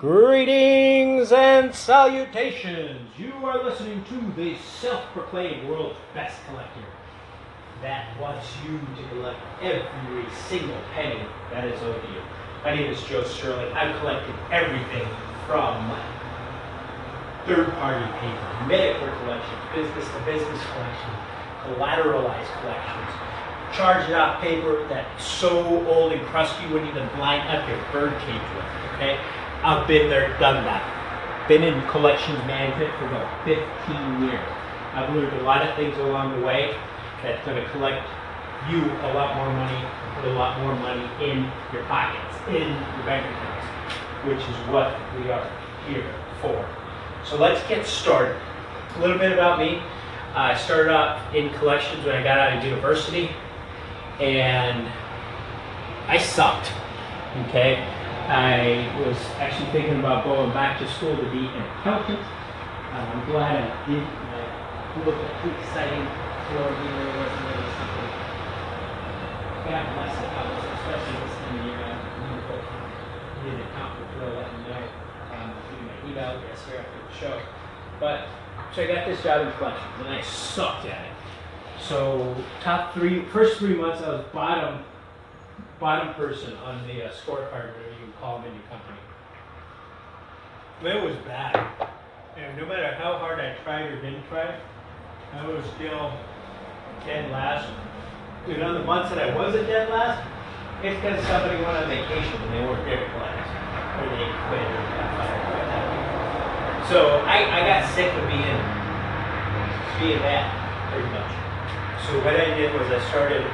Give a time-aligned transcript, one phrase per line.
[0.00, 3.10] Greetings and salutations.
[3.18, 6.86] You are listening to the self proclaimed world's best collector
[7.82, 11.20] that wants you to collect every single penny
[11.52, 12.22] that is owed to you.
[12.64, 13.70] My name is Joe Sterling.
[13.74, 15.06] I've collected everything
[15.46, 15.94] from
[17.44, 21.18] third party paper, Medicare collections, business to business collections,
[21.68, 27.68] collateralized collections, charged off paper that's so old and crusty you wouldn't even blind up
[27.68, 28.64] your bird cage with.
[28.94, 29.20] Okay?
[29.62, 30.80] I've been there, done that.
[31.46, 33.60] Been in collections management for about 15
[34.22, 34.48] years.
[34.94, 36.74] I've learned a lot of things along the way
[37.22, 38.08] that's going to collect
[38.70, 43.04] you a lot more money, put a lot more money in your pockets, in your
[43.04, 43.66] bank accounts,
[44.24, 45.46] which is what we are
[45.86, 46.08] here
[46.40, 46.66] for.
[47.26, 48.40] So let's get started.
[48.96, 49.82] A little bit about me.
[50.34, 53.30] I started out in collections when I got out of university,
[54.20, 54.88] and
[56.08, 56.72] I sucked.
[57.48, 57.86] Okay,
[58.30, 62.20] I was actually thinking about going back to school to be an accountant.
[62.22, 64.06] Uh, I'm glad I did.
[64.06, 66.06] I looked at too exciting
[66.46, 66.86] for me.
[66.94, 68.10] There wasn't really something.
[69.66, 71.74] God bless accountants, especially this time of year.
[71.74, 72.70] Accountant.
[73.42, 74.82] Need an accountant let me know.
[75.34, 75.50] Um,
[75.90, 77.42] my email address here after the show.
[77.98, 78.28] But
[78.72, 81.12] so I got this job in collections, and I sucked at it.
[81.82, 84.84] So top three, first three months, I was bottom,
[85.80, 87.74] bottom person on the uh, scorecard,
[88.20, 89.00] call in your company.
[90.84, 91.56] It was bad,
[92.36, 94.56] and no matter how hard I tried or didn't try,
[95.34, 96.12] I was still
[97.04, 97.68] dead last.
[98.48, 100.26] And on the months that I wasn't dead last,
[100.82, 103.44] it's because somebody went on vacation and they weren't there class,
[104.00, 105.44] or they quit or got fired.
[105.44, 106.88] or you.
[106.88, 108.60] So I, I got sick of being
[110.00, 110.48] being that
[110.88, 111.32] pretty much.
[112.08, 113.44] So what I did was I started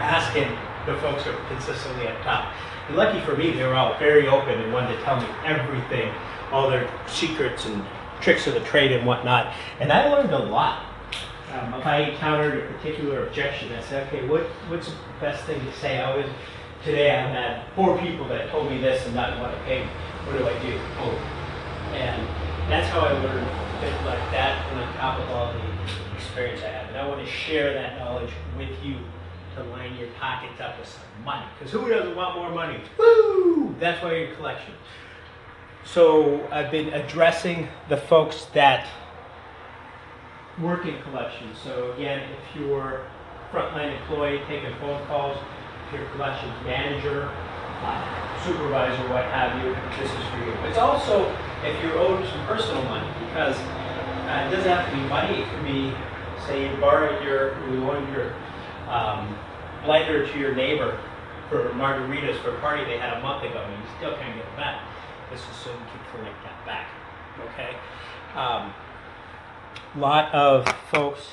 [0.00, 0.48] asking
[0.86, 2.54] the folks are consistently at top.
[2.88, 6.12] And lucky for me, they were all very open and wanted to tell me everything,
[6.52, 7.84] all their secrets and
[8.20, 9.54] tricks of the trade and whatnot.
[9.80, 10.84] And I learned a lot.
[11.52, 15.64] Um, if I encountered a particular objection, I said, okay, what, what's the best thing
[15.64, 16.00] to say?
[16.00, 16.26] I always,
[16.82, 19.90] today I've had four people that told me this and not want to pay me.
[20.26, 20.78] What do I do?
[20.98, 21.10] Oh.
[21.94, 22.26] And
[22.70, 23.46] that's how I learned
[23.80, 26.88] things like that and on top of all the experience I have.
[26.88, 28.96] And I want to share that knowledge with you
[29.56, 31.46] to line your pockets up with some money.
[31.58, 32.80] Because who doesn't want more money?
[32.98, 33.74] Woo!
[33.78, 34.74] That's why you're in collection.
[35.84, 38.86] So I've been addressing the folks that
[40.60, 41.58] work in collections.
[41.62, 43.02] So again, if you're
[43.52, 45.36] frontline employee taking phone calls,
[45.86, 47.30] if you're a collections manager,
[47.82, 50.68] uh, supervisor, what have you, this is for you.
[50.68, 51.30] It's also
[51.64, 55.42] if you're owed some personal money because uh, it doesn't have to be money.
[55.42, 55.92] It could be,
[56.46, 58.32] say, you borrowed your, you loaned your
[58.88, 59.36] um,
[59.84, 60.98] blender to your neighbor
[61.48, 64.44] for margaritas for a party they had a month ago, and you still can't get
[64.44, 64.82] it back.
[65.30, 66.88] This is so you can collect that back.
[67.52, 67.76] Okay.
[68.34, 68.72] Um,
[69.96, 71.30] lot of folks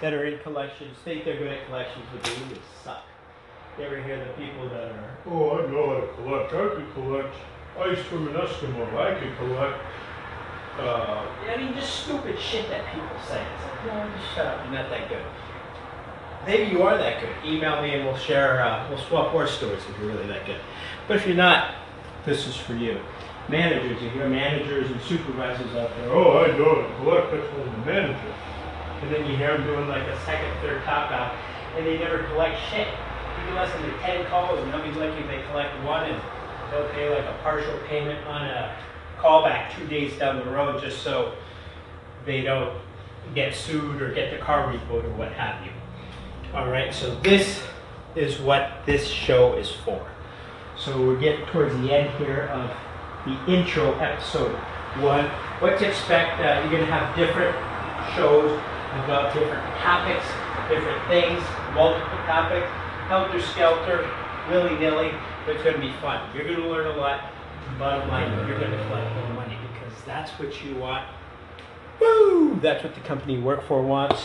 [0.00, 3.04] that are in collections think they're good at collections, but they really suck.
[3.78, 6.52] You ever hear the people that are, Oh, I know how to collect.
[6.52, 7.34] I could collect
[7.78, 8.84] ice from an Eskimo.
[8.96, 9.80] I could collect.
[10.78, 13.40] Uh, I mean, just stupid shit that people say.
[13.40, 14.64] It's like, no, just shut up.
[14.64, 15.24] You're not that good.
[16.46, 17.30] Maybe you are that good.
[17.48, 20.60] Email me and we'll share, uh, we'll swap horror stories if you're really that good.
[21.06, 21.74] But if you're not,
[22.24, 22.98] this is for you.
[23.48, 27.30] Managers, you hear managers and supervisors out there, oh, I know to collect.
[27.32, 28.34] That's one the managers.
[29.02, 31.34] and then you hear them doing like a second, third top out,
[31.76, 32.88] and they never collect shit.
[32.88, 36.20] You can listen to 10 calls and nobody's lucky if they collect one and
[36.70, 38.76] they'll pay like a partial payment on a
[39.18, 41.34] callback two days down the road just so
[42.24, 42.76] they don't
[43.34, 45.72] get sued or get the car repoed or what have you.
[46.54, 47.62] All right, so this
[48.14, 50.06] is what this show is for.
[50.76, 52.70] So we're getting towards the end here of
[53.24, 54.54] the intro episode
[55.00, 55.24] one.
[55.60, 56.38] What to expect?
[56.40, 57.56] Uh, you're going to have different
[58.14, 58.52] shows
[59.02, 60.26] about different topics,
[60.68, 61.42] different things,
[61.72, 62.68] multiple topics,
[63.08, 64.10] helter skelter,
[64.50, 65.10] willy nilly.
[65.46, 66.20] But it's going to be fun.
[66.36, 67.32] You're going to learn a lot.
[67.78, 71.08] Bottom line, you're going to collect more money because that's what you want.
[71.98, 72.60] Woo!
[72.60, 74.22] That's what the company you work for wants.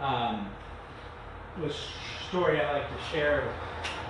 [0.00, 0.50] Um,
[2.28, 3.42] story I like to share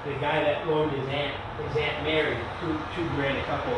[0.04, 1.34] the guy that loaned his aunt
[1.66, 3.72] his aunt Mary two two grand a couple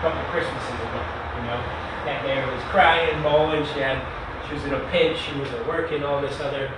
[0.00, 1.02] couple Christmases ago.
[1.36, 1.60] You know,
[2.04, 3.64] that Mary was crying, bawling.
[3.72, 4.00] She had
[4.48, 5.18] she was in a pinch.
[5.18, 6.72] She was at work and all this other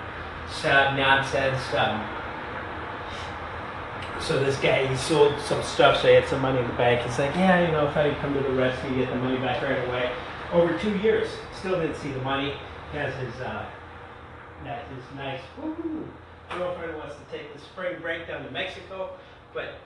[0.50, 1.62] sad nonsense.
[1.74, 2.04] Um,
[4.20, 7.06] so this guy he sold some stuff, so he had some money in the bank.
[7.06, 9.62] He's like, yeah, you know, if I come to the rescue, get the money back
[9.62, 10.12] right away.
[10.52, 12.54] Over two years, still didn't see the money.
[12.92, 13.66] Has his uh,
[14.64, 16.08] his nice woo
[16.56, 19.10] girlfriend wants to take the spring break down to Mexico,
[19.52, 19.80] but